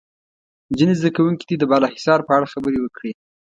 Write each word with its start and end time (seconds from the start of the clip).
ځینې 0.77 0.93
زده 0.99 1.09
کوونکي 1.15 1.43
دې 1.49 1.55
د 1.59 1.63
بالا 1.71 1.87
حصار 1.95 2.19
په 2.27 2.31
اړه 2.37 2.51
خبرې 2.53 2.79
وکړي. 2.81 3.11